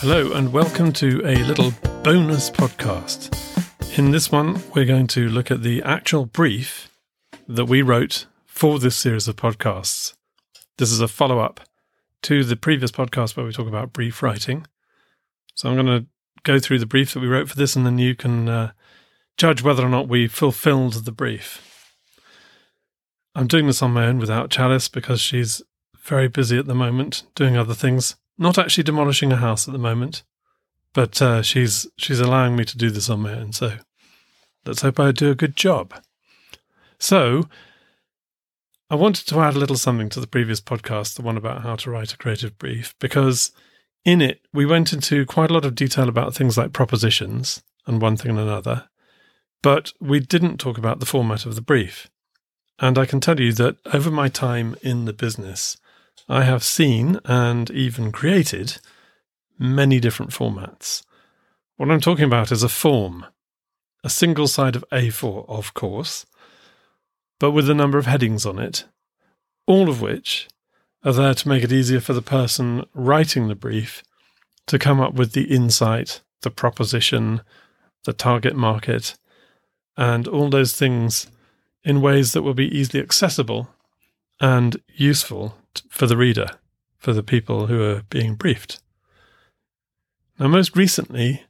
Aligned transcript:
Hello, 0.00 0.30
and 0.32 0.52
welcome 0.52 0.92
to 0.92 1.20
a 1.26 1.34
little 1.42 1.72
bonus 2.04 2.50
podcast. 2.50 3.34
In 3.98 4.12
this 4.12 4.30
one, 4.30 4.62
we're 4.72 4.84
going 4.84 5.08
to 5.08 5.28
look 5.28 5.50
at 5.50 5.64
the 5.64 5.82
actual 5.82 6.24
brief 6.24 6.88
that 7.48 7.64
we 7.64 7.82
wrote 7.82 8.26
for 8.46 8.78
this 8.78 8.96
series 8.96 9.26
of 9.26 9.34
podcasts. 9.34 10.14
This 10.76 10.92
is 10.92 11.00
a 11.00 11.08
follow 11.08 11.40
up 11.40 11.62
to 12.22 12.44
the 12.44 12.54
previous 12.54 12.92
podcast 12.92 13.36
where 13.36 13.44
we 13.44 13.50
talk 13.50 13.66
about 13.66 13.92
brief 13.92 14.22
writing. 14.22 14.68
So 15.56 15.68
I'm 15.68 15.74
going 15.74 15.86
to 15.86 16.06
go 16.44 16.60
through 16.60 16.78
the 16.78 16.86
brief 16.86 17.12
that 17.12 17.20
we 17.20 17.26
wrote 17.26 17.48
for 17.48 17.56
this, 17.56 17.74
and 17.74 17.84
then 17.84 17.98
you 17.98 18.14
can 18.14 18.48
uh, 18.48 18.70
judge 19.36 19.64
whether 19.64 19.84
or 19.84 19.88
not 19.88 20.08
we 20.08 20.28
fulfilled 20.28 21.06
the 21.06 21.12
brief. 21.12 21.92
I'm 23.34 23.48
doing 23.48 23.66
this 23.66 23.82
on 23.82 23.94
my 23.94 24.06
own 24.06 24.18
without 24.18 24.48
Chalice 24.48 24.86
because 24.86 25.20
she's 25.20 25.60
very 25.96 26.28
busy 26.28 26.56
at 26.56 26.66
the 26.66 26.74
moment 26.76 27.24
doing 27.34 27.56
other 27.56 27.74
things. 27.74 28.14
Not 28.38 28.56
actually 28.56 28.84
demolishing 28.84 29.32
a 29.32 29.36
house 29.36 29.66
at 29.66 29.72
the 29.72 29.78
moment, 29.78 30.22
but 30.94 31.20
uh, 31.20 31.42
she's 31.42 31.86
she's 31.96 32.20
allowing 32.20 32.56
me 32.56 32.64
to 32.64 32.78
do 32.78 32.90
this 32.90 33.10
on 33.10 33.20
my 33.20 33.34
own. 33.34 33.52
So 33.52 33.78
let's 34.64 34.82
hope 34.82 35.00
I 35.00 35.10
do 35.12 35.30
a 35.30 35.34
good 35.34 35.56
job. 35.56 35.92
So 36.98 37.48
I 38.90 38.94
wanted 38.94 39.26
to 39.26 39.40
add 39.40 39.54
a 39.54 39.58
little 39.58 39.76
something 39.76 40.08
to 40.10 40.20
the 40.20 40.26
previous 40.26 40.60
podcast, 40.60 41.16
the 41.16 41.22
one 41.22 41.36
about 41.36 41.62
how 41.62 41.76
to 41.76 41.90
write 41.90 42.14
a 42.14 42.16
creative 42.16 42.56
brief, 42.58 42.94
because 42.98 43.52
in 44.04 44.22
it 44.22 44.40
we 44.52 44.64
went 44.64 44.92
into 44.92 45.26
quite 45.26 45.50
a 45.50 45.54
lot 45.54 45.64
of 45.64 45.74
detail 45.74 46.08
about 46.08 46.34
things 46.34 46.56
like 46.56 46.72
propositions 46.72 47.62
and 47.86 48.00
one 48.00 48.16
thing 48.16 48.30
and 48.30 48.40
another, 48.40 48.88
but 49.62 49.92
we 50.00 50.20
didn't 50.20 50.58
talk 50.58 50.78
about 50.78 51.00
the 51.00 51.06
format 51.06 51.44
of 51.44 51.54
the 51.54 51.60
brief. 51.60 52.08
And 52.78 52.96
I 52.96 53.06
can 53.06 53.20
tell 53.20 53.40
you 53.40 53.52
that 53.54 53.76
over 53.92 54.10
my 54.10 54.28
time 54.28 54.76
in 54.82 55.04
the 55.04 55.12
business, 55.12 55.76
I 56.28 56.44
have 56.44 56.64
seen 56.64 57.20
and 57.24 57.70
even 57.70 58.12
created 58.12 58.78
many 59.58 60.00
different 60.00 60.32
formats. 60.32 61.02
What 61.76 61.90
I'm 61.90 62.00
talking 62.00 62.24
about 62.24 62.52
is 62.52 62.62
a 62.62 62.68
form, 62.68 63.26
a 64.02 64.10
single 64.10 64.48
side 64.48 64.76
of 64.76 64.84
A4, 64.90 65.48
of 65.48 65.74
course, 65.74 66.26
but 67.38 67.52
with 67.52 67.70
a 67.70 67.74
number 67.74 67.98
of 67.98 68.06
headings 68.06 68.44
on 68.44 68.58
it, 68.58 68.84
all 69.66 69.88
of 69.88 70.00
which 70.00 70.48
are 71.04 71.12
there 71.12 71.34
to 71.34 71.48
make 71.48 71.62
it 71.62 71.72
easier 71.72 72.00
for 72.00 72.12
the 72.12 72.22
person 72.22 72.84
writing 72.94 73.48
the 73.48 73.54
brief 73.54 74.02
to 74.66 74.78
come 74.78 75.00
up 75.00 75.14
with 75.14 75.32
the 75.32 75.44
insight, 75.44 76.20
the 76.42 76.50
proposition, 76.50 77.42
the 78.04 78.12
target 78.12 78.56
market, 78.56 79.16
and 79.96 80.26
all 80.28 80.50
those 80.50 80.74
things 80.74 81.28
in 81.84 82.00
ways 82.00 82.32
that 82.32 82.42
will 82.42 82.54
be 82.54 82.76
easily 82.76 83.02
accessible 83.02 83.68
and 84.40 84.80
useful 84.94 85.56
for 85.88 86.06
the 86.06 86.16
reader, 86.16 86.48
for 86.98 87.12
the 87.12 87.22
people 87.22 87.66
who 87.66 87.82
are 87.82 88.02
being 88.10 88.34
briefed. 88.34 88.80
Now, 90.38 90.48
most 90.48 90.76
recently, 90.76 91.44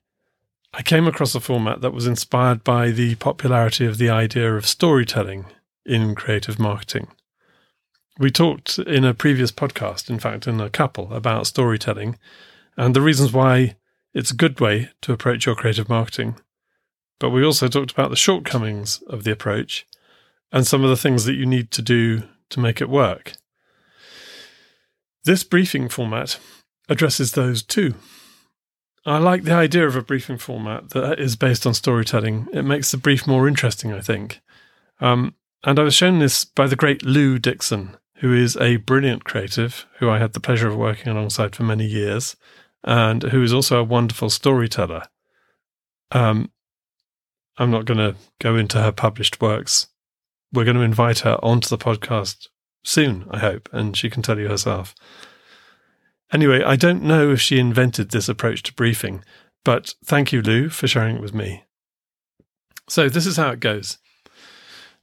I 0.72 0.82
came 0.82 1.06
across 1.06 1.34
a 1.34 1.40
format 1.40 1.80
that 1.80 1.92
was 1.92 2.06
inspired 2.06 2.64
by 2.64 2.90
the 2.90 3.14
popularity 3.16 3.86
of 3.86 3.98
the 3.98 4.10
idea 4.10 4.54
of 4.54 4.66
storytelling 4.66 5.46
in 5.84 6.14
creative 6.14 6.58
marketing. 6.58 7.08
We 8.18 8.30
talked 8.30 8.78
in 8.78 9.04
a 9.04 9.14
previous 9.14 9.52
podcast, 9.52 10.10
in 10.10 10.18
fact, 10.18 10.46
in 10.46 10.60
a 10.60 10.70
couple, 10.70 11.12
about 11.12 11.46
storytelling 11.46 12.18
and 12.76 12.94
the 12.94 13.00
reasons 13.00 13.32
why 13.32 13.76
it's 14.14 14.30
a 14.30 14.36
good 14.36 14.60
way 14.60 14.90
to 15.02 15.12
approach 15.12 15.46
your 15.46 15.54
creative 15.54 15.88
marketing. 15.88 16.36
But 17.18 17.30
we 17.30 17.44
also 17.44 17.68
talked 17.68 17.92
about 17.92 18.10
the 18.10 18.16
shortcomings 18.16 19.02
of 19.08 19.24
the 19.24 19.32
approach 19.32 19.86
and 20.52 20.66
some 20.66 20.82
of 20.82 20.90
the 20.90 20.96
things 20.96 21.24
that 21.24 21.34
you 21.34 21.46
need 21.46 21.70
to 21.72 21.82
do 21.82 22.22
to 22.50 22.60
make 22.60 22.80
it 22.80 22.88
work. 22.88 23.34
This 25.24 25.44
briefing 25.44 25.88
format 25.88 26.38
addresses 26.88 27.32
those 27.32 27.62
too. 27.62 27.94
I 29.04 29.18
like 29.18 29.44
the 29.44 29.52
idea 29.52 29.86
of 29.86 29.96
a 29.96 30.02
briefing 30.02 30.38
format 30.38 30.90
that 30.90 31.18
is 31.18 31.36
based 31.36 31.66
on 31.66 31.74
storytelling. 31.74 32.48
It 32.52 32.62
makes 32.62 32.90
the 32.90 32.96
brief 32.96 33.26
more 33.26 33.48
interesting, 33.48 33.92
I 33.92 34.00
think. 34.00 34.40
Um, 35.00 35.34
and 35.64 35.78
I 35.78 35.82
was 35.82 35.94
shown 35.94 36.18
this 36.18 36.44
by 36.44 36.66
the 36.66 36.76
great 36.76 37.04
Lou 37.04 37.38
Dixon, 37.38 37.96
who 38.16 38.34
is 38.34 38.56
a 38.56 38.76
brilliant 38.76 39.24
creative 39.24 39.86
who 39.98 40.10
I 40.10 40.18
had 40.18 40.32
the 40.32 40.40
pleasure 40.40 40.68
of 40.68 40.76
working 40.76 41.10
alongside 41.10 41.56
for 41.56 41.62
many 41.62 41.86
years, 41.86 42.36
and 42.84 43.22
who 43.22 43.42
is 43.42 43.52
also 43.52 43.80
a 43.80 43.84
wonderful 43.84 44.30
storyteller. 44.30 45.02
Um, 46.12 46.50
I'm 47.56 47.70
not 47.70 47.84
going 47.84 47.98
to 47.98 48.16
go 48.40 48.56
into 48.56 48.80
her 48.80 48.92
published 48.92 49.40
works 49.40 49.87
we're 50.52 50.64
going 50.64 50.76
to 50.76 50.82
invite 50.82 51.20
her 51.20 51.38
onto 51.42 51.68
the 51.68 51.78
podcast 51.78 52.48
soon, 52.84 53.26
I 53.30 53.38
hope, 53.38 53.68
and 53.72 53.96
she 53.96 54.10
can 54.10 54.22
tell 54.22 54.38
you 54.38 54.48
herself. 54.48 54.94
Anyway, 56.32 56.62
I 56.62 56.76
don't 56.76 57.02
know 57.02 57.30
if 57.30 57.40
she 57.40 57.58
invented 57.58 58.10
this 58.10 58.28
approach 58.28 58.62
to 58.64 58.74
briefing, 58.74 59.24
but 59.64 59.94
thank 60.04 60.32
you, 60.32 60.42
Lou, 60.42 60.68
for 60.68 60.86
sharing 60.86 61.16
it 61.16 61.22
with 61.22 61.34
me. 61.34 61.64
So, 62.88 63.08
this 63.08 63.26
is 63.26 63.36
how 63.36 63.50
it 63.50 63.60
goes. 63.60 63.98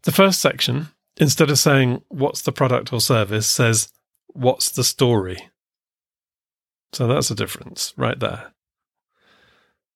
The 0.04 0.12
first 0.12 0.40
section, 0.40 0.88
instead 1.18 1.50
of 1.50 1.60
saying, 1.60 2.02
What's 2.10 2.42
the 2.42 2.52
product 2.52 2.94
or 2.94 3.02
service, 3.02 3.50
says, 3.50 3.90
What's 4.28 4.72
the 4.72 4.84
story? 4.84 5.50
So, 6.94 7.08
that's 7.08 7.32
a 7.32 7.36
difference 7.36 7.94
right 7.98 8.20
there. 8.20 8.52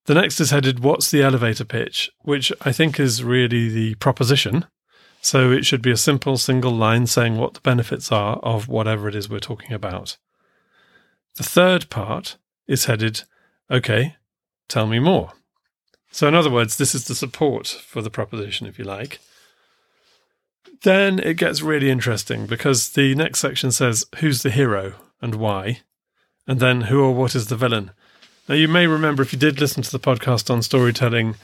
The 0.06 0.16
next 0.16 0.40
is 0.40 0.52
headed, 0.52 0.80
What's 0.80 1.12
the 1.12 1.22
elevator 1.22 1.66
pitch? 1.66 2.12
which 2.22 2.52
I 2.62 2.72
think 2.72 3.00
is 3.00 3.24
really 3.24 3.70
the 3.70 3.96
proposition 3.96 4.66
so 5.22 5.52
it 5.52 5.66
should 5.66 5.82
be 5.82 5.92
a 5.92 5.98
simple 5.98 6.38
single 6.38 6.72
line 6.72 7.08
saying 7.08 7.38
what 7.38 7.54
the 7.54 7.62
benefits 7.62 8.12
are 8.12 8.38
of 8.38 8.68
whatever 8.68 9.08
it 9.08 9.16
is 9.16 9.30
we're 9.30 9.40
talking 9.40 9.74
about. 9.74 10.18
The 11.36 11.44
third 11.44 11.90
part 11.90 12.38
is 12.68 12.86
headed, 12.86 13.24
OK, 13.70 14.16
tell 14.68 14.88
me 14.88 15.00
more. 15.00 15.34
So, 16.12 16.28
in 16.28 16.36
other 16.36 16.50
words, 16.50 16.78
this 16.78 16.96
is 16.96 17.06
the 17.06 17.16
support 17.16 17.68
for 17.68 18.02
the 18.02 18.10
proposition, 18.10 18.66
if 18.66 18.80
you 18.80 18.86
like. 18.86 19.20
Then 20.82 21.20
it 21.20 21.36
gets 21.36 21.62
really 21.62 21.90
interesting 21.90 22.46
because 22.46 22.90
the 22.90 23.14
next 23.16 23.40
section 23.40 23.72
says 23.72 24.06
who's 24.18 24.42
the 24.42 24.50
hero 24.50 24.94
and 25.22 25.36
why, 25.36 25.82
and 26.48 26.60
then 26.60 26.82
who 26.82 27.04
or 27.04 27.14
what 27.14 27.36
is 27.36 27.48
the 27.48 27.56
villain. 27.56 27.92
Now, 28.48 28.56
you 28.56 28.68
may 28.68 28.88
remember 28.88 29.22
if 29.22 29.34
you 29.34 29.40
did 29.40 29.60
listen 29.60 29.84
to 29.84 29.92
the 29.92 30.00
podcast 30.00 30.50
on 30.50 30.64
storytelling 30.64 31.36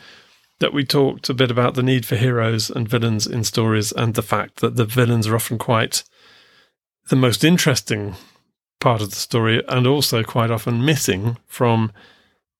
that 0.60 0.74
we 0.74 0.86
talked 0.86 1.30
a 1.30 1.34
bit 1.34 1.52
about 1.52 1.76
the 1.76 1.84
need 1.84 2.06
for 2.06 2.16
heroes 2.16 2.70
and 2.70 2.88
villains 2.88 3.28
in 3.28 3.44
stories 3.44 3.92
and 3.92 4.14
the 4.14 4.22
fact 4.22 4.58
that 4.58 4.76
the 4.76 4.86
villains 4.86 5.28
are 5.28 5.36
often 5.36 5.58
quite 5.58 6.04
the 7.10 7.16
most 7.16 7.44
interesting 7.44 8.16
part 8.80 9.02
of 9.02 9.10
the 9.10 9.16
story 9.16 9.64
and 9.68 9.86
also 9.86 10.24
quite 10.24 10.52
often 10.52 10.84
missing 10.84 11.38
from 11.46 11.92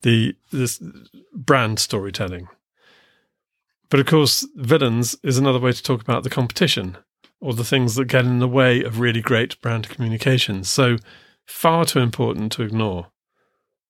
the 0.02 0.36
this 0.52 0.82
brand 1.34 1.80
storytelling. 1.80 2.48
But 3.90 4.00
of 4.00 4.06
course, 4.08 4.48
villains 4.56 5.16
is 5.24 5.38
another 5.38 5.60
way 5.60 5.72
to 5.72 5.84
talk 5.84 6.02
about 6.02 6.24
the 6.24 6.30
competition 6.30 6.98
or 7.40 7.54
the 7.54 7.64
things 7.64 7.96
that 7.96 8.06
get 8.06 8.26
in 8.26 8.40
the 8.40 8.48
way 8.48 8.84
of 8.84 9.00
really 9.00 9.22
great 9.22 9.60
brand 9.62 9.90
communication. 9.90 10.64
So 10.64 10.98
far 11.46 11.86
too 11.86 12.00
important 12.00 12.52
to 12.54 12.64
ignore. 12.64 13.08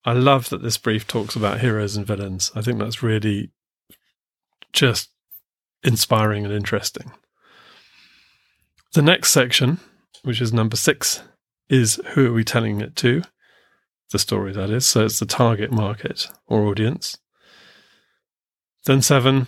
I 0.04 0.14
love 0.14 0.50
that 0.50 0.62
this 0.62 0.78
brief 0.78 1.08
talks 1.08 1.36
about 1.36 1.62
heroes 1.62 1.96
and 1.96 2.06
villains. 2.06 2.52
I 2.56 2.62
think 2.62 2.80
that's 2.80 3.02
really 3.02 3.52
just 4.76 5.10
inspiring 5.84 6.46
and 6.46 6.54
interesting. 6.54 7.12
The 8.94 9.02
next 9.02 9.32
section, 9.32 9.80
which 10.24 10.42
is 10.42 10.54
number 10.54 10.76
six, 10.76 11.24
is 11.70 12.00
who 12.10 12.28
are 12.28 12.34
we 12.34 12.44
telling 12.44 12.82
it 12.82 12.96
to? 12.98 13.24
The 14.12 14.20
story, 14.20 14.54
that 14.54 14.70
is. 14.70 14.86
So 14.86 15.06
it's 15.06 15.20
the 15.20 15.26
target 15.26 15.72
market 15.72 16.28
or 16.48 16.64
audience. 16.66 17.18
Then 18.86 19.02
seven, 19.02 19.48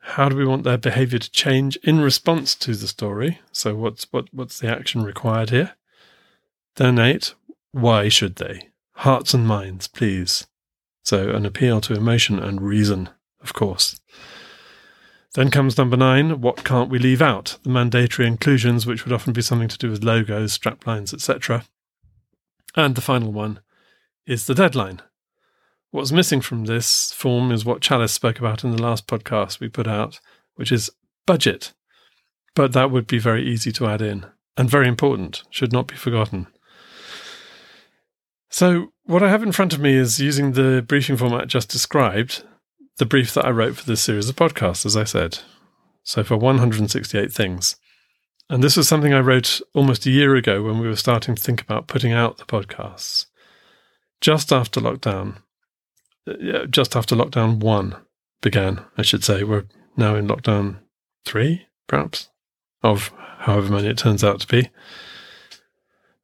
how 0.00 0.28
do 0.28 0.36
we 0.36 0.46
want 0.46 0.62
their 0.62 0.78
behavior 0.78 1.18
to 1.18 1.30
change 1.30 1.76
in 1.82 2.00
response 2.00 2.54
to 2.56 2.74
the 2.74 2.86
story? 2.86 3.40
So 3.52 3.74
what's 3.74 4.06
what 4.12 4.32
what's 4.32 4.60
the 4.60 4.68
action 4.68 5.02
required 5.02 5.50
here? 5.50 5.72
Then 6.76 6.98
eight, 6.98 7.34
why 7.72 8.08
should 8.08 8.36
they? 8.36 8.68
Hearts 8.92 9.34
and 9.34 9.46
minds, 9.46 9.88
please. 9.88 10.46
So 11.02 11.30
an 11.30 11.44
appeal 11.44 11.80
to 11.82 11.94
emotion 11.94 12.38
and 12.38 12.62
reason, 12.62 13.10
of 13.40 13.52
course. 13.52 14.00
Then 15.34 15.50
comes 15.50 15.76
number 15.76 15.96
nine, 15.96 16.40
what 16.40 16.64
can't 16.64 16.90
we 16.90 16.98
leave 16.98 17.22
out? 17.22 17.58
The 17.62 17.70
mandatory 17.70 18.26
inclusions, 18.26 18.86
which 18.86 19.04
would 19.04 19.12
often 19.12 19.32
be 19.32 19.42
something 19.42 19.68
to 19.68 19.78
do 19.78 19.90
with 19.90 20.02
logos, 20.02 20.56
straplines, 20.58 21.12
etc. 21.12 21.64
And 22.74 22.94
the 22.94 23.00
final 23.00 23.32
one 23.32 23.60
is 24.26 24.46
the 24.46 24.54
deadline. 24.54 25.02
What's 25.90 26.12
missing 26.12 26.40
from 26.40 26.64
this 26.64 27.12
form 27.12 27.50
is 27.50 27.64
what 27.64 27.80
Chalice 27.80 28.12
spoke 28.12 28.38
about 28.38 28.64
in 28.64 28.72
the 28.72 28.82
last 28.82 29.06
podcast 29.06 29.60
we 29.60 29.68
put 29.68 29.86
out, 29.86 30.20
which 30.54 30.72
is 30.72 30.90
budget. 31.26 31.72
But 32.54 32.72
that 32.72 32.90
would 32.90 33.06
be 33.06 33.18
very 33.18 33.46
easy 33.46 33.72
to 33.72 33.86
add 33.86 34.02
in 34.02 34.26
and 34.56 34.68
very 34.68 34.88
important, 34.88 35.44
should 35.50 35.72
not 35.72 35.86
be 35.86 35.94
forgotten. 35.94 36.48
So, 38.50 38.92
what 39.04 39.22
I 39.22 39.30
have 39.30 39.42
in 39.42 39.52
front 39.52 39.72
of 39.72 39.80
me 39.80 39.94
is 39.94 40.18
using 40.18 40.52
the 40.52 40.84
briefing 40.86 41.16
format 41.16 41.48
just 41.48 41.68
described, 41.68 42.42
the 42.98 43.06
brief 43.06 43.34
that 43.34 43.46
I 43.46 43.50
wrote 43.50 43.76
for 43.76 43.86
this 43.86 44.02
series 44.02 44.28
of 44.28 44.36
podcasts, 44.36 44.84
as 44.84 44.96
I 44.96 45.04
said. 45.04 45.38
So 46.02 46.22
for 46.22 46.36
168 46.36 47.32
things. 47.32 47.76
And 48.50 48.62
this 48.62 48.76
was 48.76 48.88
something 48.88 49.12
I 49.12 49.20
wrote 49.20 49.60
almost 49.74 50.06
a 50.06 50.10
year 50.10 50.34
ago 50.34 50.62
when 50.62 50.78
we 50.78 50.88
were 50.88 50.96
starting 50.96 51.34
to 51.34 51.42
think 51.42 51.60
about 51.60 51.86
putting 51.86 52.12
out 52.12 52.38
the 52.38 52.44
podcasts. 52.44 53.26
just 54.20 54.52
after 54.52 54.80
lockdown, 54.80 55.38
just 56.70 56.96
after 56.96 57.14
lockdown 57.14 57.60
one 57.60 57.96
began, 58.40 58.84
I 58.96 59.02
should 59.02 59.24
say. 59.24 59.44
We're 59.44 59.66
now 59.96 60.16
in 60.16 60.28
lockdown 60.28 60.78
three, 61.24 61.66
perhaps, 61.86 62.28
of 62.82 63.12
however 63.38 63.72
many 63.72 63.88
it 63.88 63.98
turns 63.98 64.24
out 64.24 64.40
to 64.40 64.46
be. 64.46 64.70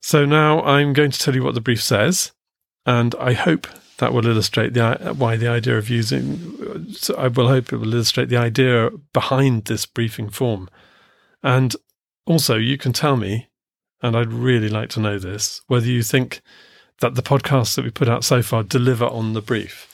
So 0.01 0.25
now 0.25 0.63
I'm 0.63 0.93
going 0.93 1.11
to 1.11 1.19
tell 1.19 1.35
you 1.35 1.43
what 1.43 1.55
the 1.55 1.61
brief 1.61 1.83
says, 1.83 2.33
and 2.85 3.15
I 3.19 3.33
hope 3.33 3.67
that 3.99 4.13
will 4.13 4.27
illustrate 4.27 4.75
the 4.75 5.15
why 5.17 5.37
the 5.37 5.49
idea 5.49 5.79
of 5.79 5.89
using. 5.89 6.93
So 6.93 7.15
I 7.17 7.29
will 7.29 7.49
hope 7.49 7.73
it 7.73 7.77
will 7.77 7.95
illustrate 7.95 8.29
the 8.29 8.37
idea 8.37 8.91
behind 9.13 9.65
this 9.65 9.87
briefing 9.87 10.31
form, 10.31 10.69
and 11.43 11.75
also 12.27 12.57
you 12.57 12.79
can 12.79 12.93
tell 12.93 13.17
me, 13.17 13.49
and 14.03 14.17
I'd 14.17 14.33
really 14.33 14.69
like 14.69 14.89
to 14.91 15.01
know 15.01 15.19
this, 15.19 15.61
whether 15.67 15.87
you 15.87 16.03
think 16.03 16.43
that 17.01 17.15
the 17.15 17.23
podcasts 17.23 17.75
that 17.77 17.85
we 17.85 17.91
put 17.91 18.09
out 18.09 18.25
so 18.25 18.43
far 18.43 18.63
deliver 18.63 19.07
on 19.07 19.33
the 19.33 19.43
brief. 19.43 19.91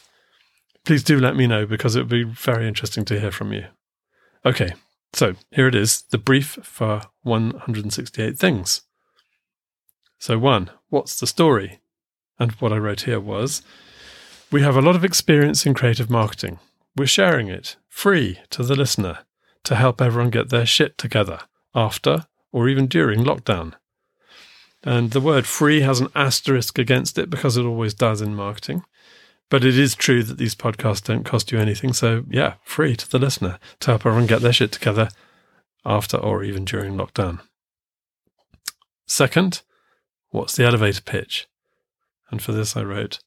Please 0.84 1.02
do 1.02 1.18
let 1.18 1.36
me 1.36 1.46
know 1.46 1.66
because 1.66 1.94
it 1.94 2.00
would 2.00 2.08
be 2.08 2.24
very 2.24 2.66
interesting 2.66 3.04
to 3.06 3.20
hear 3.20 3.30
from 3.30 3.52
you. 3.52 3.66
Okay, 4.44 4.72
so 5.12 5.34
here 5.50 5.68
it 5.68 5.74
is 5.74 6.02
the 6.10 6.18
brief 6.18 6.58
for 6.62 7.02
168 7.22 8.38
things. 8.38 8.82
So, 10.18 10.38
one, 10.38 10.70
what's 10.88 11.18
the 11.18 11.26
story? 11.26 11.80
And 12.38 12.52
what 12.52 12.72
I 12.72 12.78
wrote 12.78 13.02
here 13.02 13.20
was 13.20 13.62
we 14.50 14.62
have 14.62 14.76
a 14.76 14.82
lot 14.82 14.96
of 14.96 15.04
experience 15.04 15.64
in 15.64 15.74
creative 15.74 16.10
marketing. 16.10 16.58
We're 16.96 17.06
sharing 17.06 17.48
it 17.48 17.76
free 17.88 18.38
to 18.50 18.64
the 18.64 18.74
listener 18.74 19.20
to 19.64 19.76
help 19.76 20.00
everyone 20.00 20.30
get 20.30 20.48
their 20.48 20.66
shit 20.66 20.98
together 20.98 21.40
after 21.74 22.26
or 22.52 22.68
even 22.68 22.86
during 22.86 23.24
lockdown. 23.24 23.74
And 24.82 25.10
the 25.12 25.20
word 25.20 25.46
free 25.46 25.82
has 25.82 26.00
an 26.00 26.08
asterisk 26.14 26.78
against 26.78 27.18
it 27.18 27.30
because 27.30 27.56
it 27.56 27.64
always 27.64 27.94
does 27.94 28.20
in 28.20 28.34
marketing. 28.34 28.82
But 29.50 29.64
it 29.64 29.78
is 29.78 29.94
true 29.94 30.22
that 30.22 30.38
these 30.38 30.54
podcasts 30.54 31.04
don't 31.04 31.24
cost 31.24 31.52
you 31.52 31.58
anything. 31.58 31.92
So, 31.92 32.24
yeah, 32.28 32.54
free 32.64 32.96
to 32.96 33.08
the 33.08 33.18
listener 33.18 33.58
to 33.80 33.90
help 33.90 34.06
everyone 34.06 34.26
get 34.26 34.42
their 34.42 34.52
shit 34.52 34.72
together 34.72 35.10
after 35.84 36.16
or 36.16 36.42
even 36.42 36.64
during 36.64 36.94
lockdown. 36.94 37.40
Second, 39.06 39.62
what's 40.30 40.56
the 40.56 40.64
elevator 40.64 41.02
pitch? 41.02 41.46
And 42.30 42.40
for 42.40 42.52
this, 42.52 42.76
I 42.76 42.82
wrote 42.82 43.18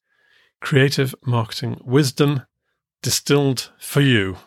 Creative 0.63 1.13
Marketing 1.25 1.77
Wisdom 1.83 2.43
Distilled 3.01 3.69
for 3.77 3.99
You. 3.99 4.37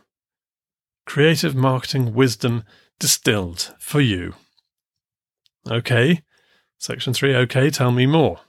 Creative 1.04 1.54
Marketing 1.54 2.14
Wisdom 2.14 2.64
Distilled 2.98 3.74
for 3.78 4.00
You. 4.00 4.32
Okay. 5.70 6.22
Section 6.78 7.12
3. 7.12 7.36
Okay, 7.36 7.68
tell 7.68 7.92
me 7.92 8.06
more. 8.06 8.40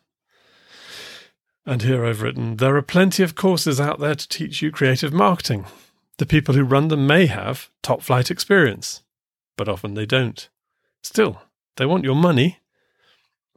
And 1.66 1.82
here 1.82 2.06
I've 2.06 2.22
written 2.22 2.56
There 2.56 2.78
are 2.78 2.82
plenty 2.82 3.22
of 3.22 3.36
courses 3.36 3.82
out 3.82 4.00
there 4.00 4.16
to 4.16 4.30
teach 4.30 4.62
you 4.62 4.72
creative 4.72 5.12
marketing. 5.12 5.66
The 6.20 6.26
people 6.26 6.56
who 6.56 6.64
run 6.64 6.88
them 6.88 7.06
may 7.06 7.26
have 7.26 7.70
top 7.84 8.02
flight 8.02 8.32
experience, 8.32 9.04
but 9.58 9.68
often 9.68 9.94
they 9.94 10.06
don't. 10.06 10.48
Still, 11.04 11.42
they 11.76 11.86
want 11.86 12.06
your 12.06 12.16
money. 12.16 12.60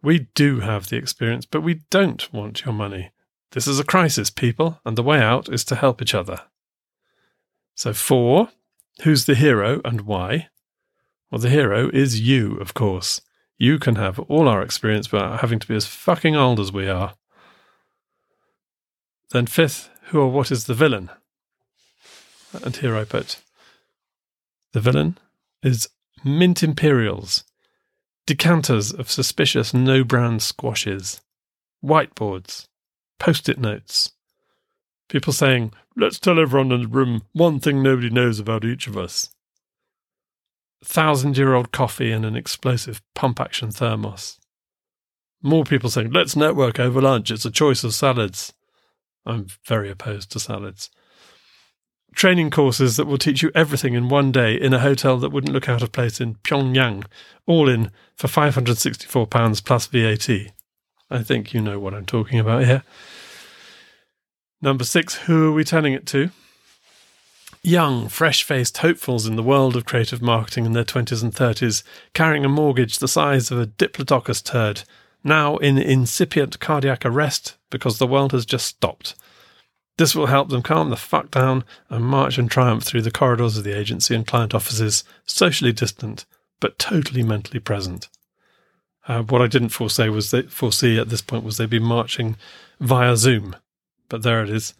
We 0.02 0.26
do 0.34 0.58
have 0.60 0.88
the 0.88 0.96
experience, 0.96 1.46
but 1.46 1.62
we 1.62 1.82
don't 1.90 2.30
want 2.32 2.64
your 2.64 2.74
money. 2.74 3.12
This 3.52 3.66
is 3.66 3.80
a 3.80 3.84
crisis, 3.84 4.30
people, 4.30 4.80
and 4.84 4.96
the 4.96 5.02
way 5.02 5.20
out 5.20 5.52
is 5.52 5.64
to 5.64 5.74
help 5.74 6.00
each 6.00 6.14
other. 6.14 6.42
So, 7.74 7.92
four, 7.92 8.50
who's 9.02 9.24
the 9.24 9.34
hero 9.34 9.80
and 9.84 10.02
why? 10.02 10.48
Well, 11.30 11.40
the 11.40 11.50
hero 11.50 11.90
is 11.92 12.20
you, 12.20 12.56
of 12.56 12.74
course. 12.74 13.20
You 13.58 13.78
can 13.78 13.96
have 13.96 14.18
all 14.20 14.48
our 14.48 14.62
experience 14.62 15.10
without 15.10 15.40
having 15.40 15.58
to 15.58 15.68
be 15.68 15.74
as 15.74 15.86
fucking 15.86 16.36
old 16.36 16.60
as 16.60 16.72
we 16.72 16.88
are. 16.88 17.14
Then, 19.32 19.46
fifth, 19.46 19.90
who 20.04 20.20
or 20.20 20.28
what 20.28 20.50
is 20.50 20.64
the 20.64 20.74
villain? 20.74 21.10
And 22.64 22.76
here 22.76 22.96
I 22.96 23.04
put 23.04 23.40
the 24.72 24.80
villain 24.80 25.18
is 25.62 25.88
mint 26.24 26.62
imperials, 26.62 27.44
decanters 28.26 28.92
of 28.92 29.10
suspicious 29.10 29.74
no 29.74 30.04
brand 30.04 30.42
squashes, 30.42 31.20
whiteboards, 31.84 32.68
post 33.20 33.48
it 33.48 33.60
notes, 33.60 34.10
people 35.08 35.32
saying, 35.32 35.72
Let's 35.96 36.18
tell 36.18 36.40
everyone 36.40 36.72
in 36.72 36.82
the 36.82 36.88
room 36.88 37.22
one 37.32 37.60
thing 37.60 37.82
nobody 37.82 38.10
knows 38.10 38.40
about 38.40 38.64
each 38.64 38.88
of 38.88 38.96
us. 38.96 39.28
Thousand 40.82 41.36
year 41.36 41.54
old 41.54 41.70
coffee 41.70 42.10
in 42.10 42.24
an 42.24 42.34
explosive 42.34 43.02
pump 43.14 43.38
action 43.38 43.70
thermos. 43.70 44.38
More 45.42 45.64
people 45.64 45.90
saying, 45.90 46.10
Let's 46.10 46.34
network 46.34 46.80
over 46.80 47.00
lunch. 47.00 47.30
It's 47.30 47.44
a 47.44 47.50
choice 47.50 47.84
of 47.84 47.94
salads. 47.94 48.52
I'm 49.26 49.46
very 49.66 49.90
opposed 49.90 50.32
to 50.32 50.40
salads. 50.40 50.90
Training 52.14 52.50
courses 52.50 52.96
that 52.96 53.06
will 53.06 53.18
teach 53.18 53.42
you 53.42 53.52
everything 53.54 53.94
in 53.94 54.08
one 54.08 54.32
day 54.32 54.54
in 54.54 54.74
a 54.74 54.80
hotel 54.80 55.18
that 55.18 55.30
wouldn't 55.30 55.52
look 55.52 55.68
out 55.68 55.82
of 55.82 55.92
place 55.92 56.20
in 56.20 56.34
Pyongyang, 56.36 57.04
all 57.46 57.68
in 57.68 57.92
for 58.16 58.26
£564 58.26 59.64
plus 59.64 59.86
VAT. 59.86 60.52
I 61.10 61.22
think 61.22 61.52
you 61.52 61.60
know 61.60 61.80
what 61.80 61.94
I'm 61.94 62.06
talking 62.06 62.38
about 62.38 62.64
here. 62.64 62.84
Number 64.62 64.84
six, 64.84 65.14
who 65.14 65.48
are 65.48 65.52
we 65.52 65.64
telling 65.64 65.92
it 65.92 66.06
to? 66.08 66.30
Young, 67.62 68.08
fresh 68.08 68.42
faced 68.42 68.78
hopefuls 68.78 69.26
in 69.26 69.36
the 69.36 69.42
world 69.42 69.76
of 69.76 69.84
creative 69.84 70.22
marketing 70.22 70.64
in 70.64 70.72
their 70.72 70.84
20s 70.84 71.22
and 71.22 71.34
30s, 71.34 71.82
carrying 72.14 72.44
a 72.44 72.48
mortgage 72.48 72.98
the 72.98 73.08
size 73.08 73.50
of 73.50 73.58
a 73.58 73.66
Diplodocus 73.66 74.42
turd, 74.42 74.82
now 75.24 75.56
in 75.56 75.76
incipient 75.76 76.60
cardiac 76.60 77.04
arrest 77.04 77.56
because 77.70 77.98
the 77.98 78.06
world 78.06 78.32
has 78.32 78.46
just 78.46 78.66
stopped. 78.66 79.14
This 79.98 80.14
will 80.14 80.26
help 80.26 80.48
them 80.48 80.62
calm 80.62 80.88
the 80.88 80.96
fuck 80.96 81.30
down 81.30 81.64
and 81.90 82.04
march 82.04 82.38
in 82.38 82.48
triumph 82.48 82.84
through 82.84 83.02
the 83.02 83.10
corridors 83.10 83.58
of 83.58 83.64
the 83.64 83.76
agency 83.76 84.14
and 84.14 84.26
client 84.26 84.54
offices, 84.54 85.04
socially 85.26 85.72
distant, 85.72 86.24
but 86.60 86.78
totally 86.78 87.22
mentally 87.22 87.60
present. 87.60 88.08
Uh, 89.10 89.22
what 89.22 89.42
I 89.42 89.48
didn't 89.48 89.70
foresee 89.70 90.08
was 90.08 90.32
foresee 90.50 90.96
at 90.96 91.08
this 91.08 91.20
point 91.20 91.42
was 91.42 91.56
they'd 91.56 91.68
be 91.68 91.80
marching 91.80 92.36
via 92.78 93.16
Zoom, 93.16 93.56
but 94.08 94.22
there 94.22 94.40
it 94.44 94.48
is. 94.50 94.72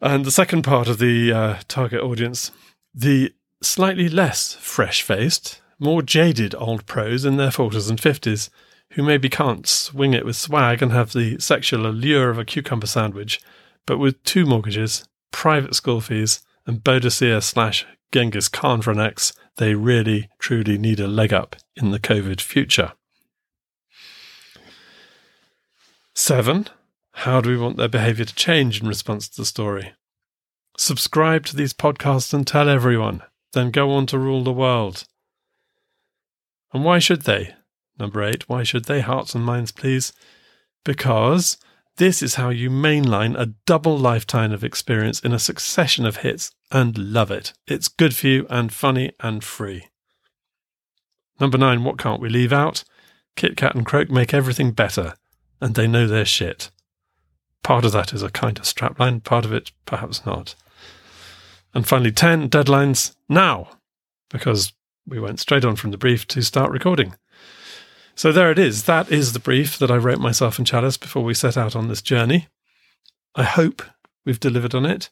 And 0.00 0.24
the 0.24 0.30
second 0.30 0.62
part 0.62 0.88
of 0.88 0.96
the 0.98 1.30
uh, 1.30 1.56
target 1.68 2.00
audience, 2.00 2.50
the 2.94 3.34
slightly 3.62 4.08
less 4.08 4.54
fresh 4.54 5.02
faced, 5.02 5.60
more 5.78 6.00
jaded 6.00 6.54
old 6.54 6.86
pros 6.86 7.26
in 7.26 7.36
their 7.36 7.50
40s 7.50 7.90
and 7.90 8.00
50s 8.00 8.48
who 8.92 9.02
maybe 9.02 9.28
can't 9.28 9.66
swing 9.66 10.14
it 10.14 10.24
with 10.24 10.36
swag 10.36 10.80
and 10.80 10.90
have 10.90 11.12
the 11.12 11.38
sexual 11.38 11.86
allure 11.86 12.30
of 12.30 12.38
a 12.38 12.44
cucumber 12.46 12.86
sandwich, 12.86 13.38
but 13.84 13.98
with 13.98 14.24
two 14.24 14.46
mortgages, 14.46 15.06
private 15.30 15.74
school 15.74 16.00
fees, 16.00 16.40
and 16.66 16.82
Boadicea 16.82 17.42
slash 17.42 17.84
Genghis 18.12 18.48
Khan 18.48 18.80
for 18.80 18.92
an 18.92 19.00
ex, 19.00 19.34
they 19.58 19.74
really, 19.74 20.28
truly 20.38 20.78
need 20.78 20.98
a 20.98 21.06
leg 21.06 21.32
up 21.32 21.56
in 21.76 21.90
the 21.90 22.00
COVID 22.00 22.40
future. 22.40 22.92
Seven, 26.14 26.68
how 27.12 27.40
do 27.40 27.50
we 27.50 27.56
want 27.56 27.76
their 27.76 27.88
behavior 27.88 28.24
to 28.24 28.34
change 28.34 28.80
in 28.80 28.88
response 28.88 29.28
to 29.28 29.36
the 29.36 29.44
story? 29.44 29.92
Subscribe 30.76 31.44
to 31.46 31.56
these 31.56 31.72
podcasts 31.72 32.32
and 32.32 32.46
tell 32.46 32.68
everyone, 32.68 33.22
then 33.52 33.70
go 33.70 33.90
on 33.90 34.06
to 34.06 34.18
rule 34.18 34.42
the 34.42 34.52
world. 34.52 35.04
And 36.72 36.84
why 36.84 36.98
should 36.98 37.22
they? 37.22 37.54
Number 37.98 38.22
eight, 38.22 38.48
why 38.48 38.62
should 38.62 38.84
they? 38.84 39.00
Hearts 39.00 39.34
and 39.34 39.44
minds, 39.44 39.72
please. 39.72 40.12
Because 40.84 41.56
this 41.98 42.22
is 42.22 42.36
how 42.36 42.48
you 42.48 42.70
mainline 42.70 43.38
a 43.38 43.54
double 43.66 43.98
lifetime 43.98 44.52
of 44.52 44.64
experience 44.64 45.20
in 45.20 45.32
a 45.32 45.38
succession 45.38 46.06
of 46.06 46.18
hits 46.18 46.52
and 46.70 46.96
love 46.96 47.30
it. 47.30 47.52
It's 47.66 47.88
good 47.88 48.14
for 48.14 48.28
you 48.28 48.46
and 48.48 48.72
funny 48.72 49.12
and 49.20 49.42
free. 49.44 49.88
Number 51.40 51.58
nine, 51.58 51.84
what 51.84 51.98
can't 51.98 52.20
we 52.20 52.28
leave 52.28 52.52
out? 52.52 52.84
Kitcatt 53.36 53.74
and 53.74 53.84
Croak 53.84 54.10
make 54.10 54.32
everything 54.32 54.72
better, 54.72 55.14
and 55.60 55.74
they 55.74 55.86
know 55.86 56.06
their 56.06 56.24
shit. 56.24 56.70
Part 57.62 57.84
of 57.84 57.92
that 57.92 58.12
is 58.12 58.22
a 58.22 58.30
kind 58.30 58.58
of 58.58 58.64
strapline, 58.64 59.22
part 59.22 59.44
of 59.44 59.52
it 59.52 59.72
perhaps 59.84 60.24
not. 60.24 60.54
And 61.74 61.86
finally, 61.86 62.12
10 62.12 62.48
deadlines 62.48 63.14
now, 63.28 63.70
because 64.30 64.72
we 65.06 65.20
went 65.20 65.40
straight 65.40 65.64
on 65.64 65.76
from 65.76 65.90
the 65.90 65.98
brief 65.98 66.26
to 66.28 66.42
start 66.42 66.70
recording. 66.70 67.14
So 68.18 68.32
there 68.32 68.50
it 68.50 68.58
is. 68.58 68.82
That 68.82 69.12
is 69.12 69.32
the 69.32 69.38
brief 69.38 69.78
that 69.78 69.92
I 69.92 69.96
wrote 69.96 70.18
myself 70.18 70.58
and 70.58 70.66
Chalice 70.66 70.96
before 70.96 71.22
we 71.22 71.34
set 71.34 71.56
out 71.56 71.76
on 71.76 71.86
this 71.86 72.02
journey. 72.02 72.48
I 73.36 73.44
hope 73.44 73.80
we've 74.24 74.40
delivered 74.40 74.74
on 74.74 74.84
it. 74.84 75.08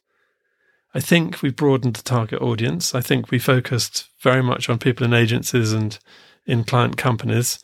I 0.93 0.99
think 0.99 1.41
we've 1.41 1.55
broadened 1.55 1.95
the 1.95 2.03
target 2.03 2.43
audience. 2.43 2.97
I 2.97 3.01
think 3.01 3.31
we 3.31 3.39
focused 3.39 4.09
very 4.21 4.43
much 4.43 4.69
on 4.69 4.81
people 4.81 5.07
in 5.07 5.15
agencies 5.15 5.73
and 5.73 5.97
in 6.47 6.65
client 6.65 6.97
companies 6.97 7.61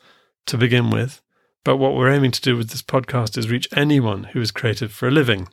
to 0.46 0.56
begin 0.56 0.90
with. 0.90 1.20
But 1.64 1.78
what 1.78 1.96
we're 1.96 2.12
aiming 2.12 2.30
to 2.30 2.40
do 2.40 2.56
with 2.56 2.70
this 2.70 2.82
podcast 2.82 3.36
is 3.36 3.50
reach 3.50 3.66
anyone 3.74 4.22
who 4.34 4.40
is 4.40 4.52
creative 4.52 4.92
for 4.92 5.08
a 5.08 5.10
living, 5.10 5.48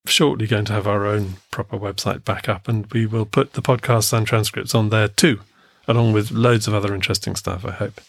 shortly 0.06 0.48
going 0.48 0.66
to 0.66 0.74
have 0.74 0.88
our 0.88 1.06
own 1.06 1.36
proper 1.52 1.78
website 1.78 2.24
back 2.24 2.48
up, 2.48 2.68
and 2.68 2.86
we 2.94 3.06
will 3.06 3.26
put 3.26 3.54
the 3.54 3.62
podcasts 3.62 4.14
and 4.14 4.26
transcripts 4.26 4.76
on 4.76 4.90
there 4.90 5.08
too, 5.08 5.42
along 5.88 6.14
with 6.14 6.32
loads 6.32 6.68
of 6.68 6.74
other 6.74 6.94
interesting 6.94 7.36
stuff, 7.36 7.66
I 7.66 7.72
hope. 7.72 8.02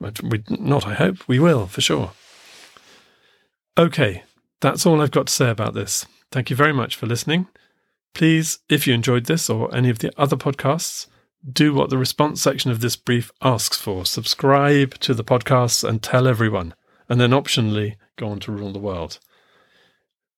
We, 0.00 0.42
not, 0.48 0.86
I 0.86 0.94
hope, 0.94 1.16
we 1.28 1.38
will 1.38 1.66
for 1.66 1.80
sure. 1.80 2.12
Okay, 3.78 4.24
that's 4.60 4.84
all 4.84 5.00
I've 5.00 5.10
got 5.10 5.28
to 5.28 5.32
say 5.32 5.50
about 5.50 5.74
this. 5.74 6.06
Thank 6.30 6.50
you 6.50 6.56
very 6.56 6.72
much 6.72 6.96
for 6.96 7.06
listening. 7.06 7.48
Please, 8.14 8.58
if 8.68 8.86
you 8.86 8.94
enjoyed 8.94 9.26
this 9.26 9.48
or 9.48 9.74
any 9.74 9.88
of 9.88 10.00
the 10.00 10.12
other 10.18 10.36
podcasts, 10.36 11.06
do 11.50 11.72
what 11.72 11.90
the 11.90 11.98
response 11.98 12.42
section 12.42 12.70
of 12.70 12.80
this 12.80 12.96
brief 12.96 13.30
asks 13.40 13.78
for. 13.78 14.04
Subscribe 14.04 14.98
to 15.00 15.14
the 15.14 15.24
podcasts 15.24 15.88
and 15.88 16.02
tell 16.02 16.26
everyone, 16.26 16.74
and 17.08 17.20
then 17.20 17.30
optionally 17.30 17.96
go 18.16 18.28
on 18.28 18.40
to 18.40 18.52
rule 18.52 18.72
the 18.72 18.78
world. 18.78 19.18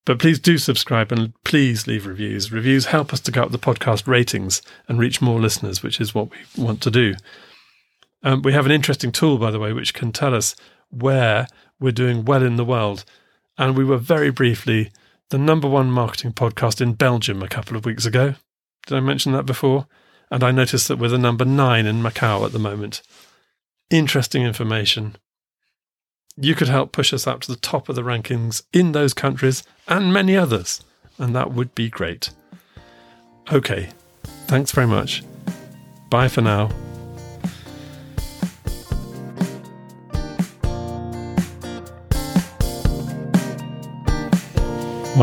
But 0.05 0.19
please 0.19 0.39
do 0.39 0.57
subscribe 0.57 1.11
and 1.11 1.33
please 1.43 1.87
leave 1.87 2.05
reviews. 2.05 2.51
Reviews 2.51 2.87
help 2.87 3.13
us 3.13 3.21
to 3.21 3.31
go 3.31 3.43
up 3.43 3.51
the 3.51 3.57
podcast 3.57 4.05
ratings 4.05 4.61
and 4.87 4.99
reach 4.99 5.21
more 5.21 5.39
listeners, 5.39 5.81
which 5.81 6.01
is 6.01 6.13
what 6.13 6.29
we 6.31 6.63
want 6.63 6.81
to 6.81 6.91
do. 6.91 7.15
Um, 8.21 8.41
we 8.41 8.53
have 8.53 8.65
an 8.65 8.71
interesting 8.71 9.11
tool, 9.11 9.37
by 9.37 9.51
the 9.51 9.59
way, 9.59 9.71
which 9.71 9.93
can 9.93 10.11
tell 10.11 10.35
us 10.35 10.55
where 10.89 11.47
we're 11.79 11.91
doing 11.91 12.25
well 12.25 12.43
in 12.43 12.57
the 12.57 12.65
world. 12.65 13.05
And 13.57 13.77
we 13.77 13.85
were 13.85 13.97
very 13.97 14.29
briefly 14.29 14.91
the 15.33 15.39
number 15.39 15.67
one 15.67 15.89
marketing 15.89 16.31
podcast 16.31 16.79
in 16.79 16.93
Belgium 16.93 17.41
a 17.41 17.47
couple 17.47 17.75
of 17.75 17.85
weeks 17.85 18.05
ago. 18.05 18.35
Did 18.85 18.95
I 18.95 18.99
mention 18.99 19.31
that 19.31 19.47
before? 19.47 19.87
And 20.29 20.43
I 20.43 20.51
noticed 20.51 20.87
that 20.87 20.99
we're 20.99 21.07
the 21.07 21.17
number 21.17 21.43
nine 21.43 21.87
in 21.87 22.03
Macau 22.03 22.45
at 22.45 22.51
the 22.51 22.59
moment. 22.59 23.01
Interesting 23.89 24.43
information. 24.43 25.15
You 26.37 26.53
could 26.53 26.67
help 26.67 26.91
push 26.91 27.11
us 27.11 27.25
up 27.25 27.41
to 27.41 27.51
the 27.51 27.59
top 27.59 27.89
of 27.89 27.95
the 27.95 28.03
rankings 28.03 28.61
in 28.73 28.91
those 28.91 29.15
countries 29.15 29.63
and 29.87 30.13
many 30.13 30.37
others, 30.37 30.83
and 31.17 31.35
that 31.35 31.51
would 31.51 31.73
be 31.73 31.89
great. 31.89 32.29
Okay, 33.51 33.89
thanks 34.45 34.71
very 34.71 34.87
much. 34.87 35.23
Bye 36.11 36.27
for 36.27 36.41
now. 36.41 36.69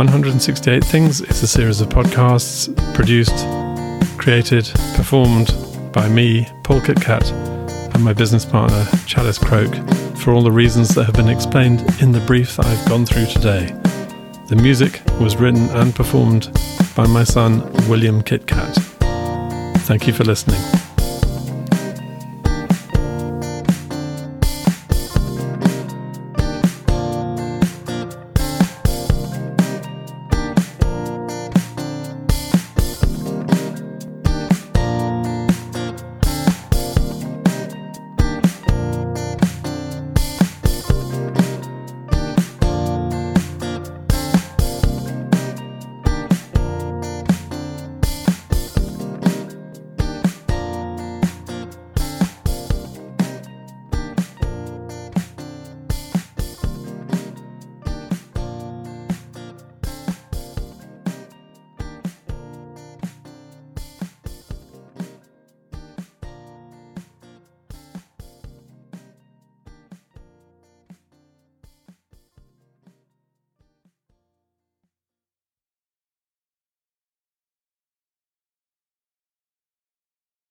168 0.01 0.83
Things 0.83 1.21
is 1.21 1.43
a 1.43 1.47
series 1.47 1.83
of 1.83 1.91
podcasts 1.91 2.75
produced, 2.95 3.37
created, 4.17 4.65
performed 4.95 5.55
by 5.93 6.09
me, 6.09 6.49
Paul 6.63 6.81
Kitcatt, 6.81 7.31
and 7.95 8.03
my 8.03 8.15
business 8.15 8.47
partner, 8.47 8.87
Chalice 9.05 9.37
Croak, 9.37 9.75
for 10.17 10.33
all 10.33 10.41
the 10.41 10.51
reasons 10.51 10.89
that 10.95 11.05
have 11.05 11.15
been 11.17 11.29
explained 11.29 11.83
in 12.01 12.13
the 12.13 12.21
brief 12.21 12.57
that 12.57 12.65
I've 12.65 12.89
gone 12.89 13.05
through 13.05 13.27
today. 13.27 13.67
The 14.47 14.57
music 14.57 15.03
was 15.21 15.37
written 15.37 15.69
and 15.69 15.95
performed 15.95 16.51
by 16.97 17.07
my 17.07 17.23
son, 17.23 17.71
William 17.87 18.23
Kitcatt. 18.23 18.77
Thank 19.83 20.07
you 20.07 20.15
for 20.15 20.25
listening. 20.25 20.80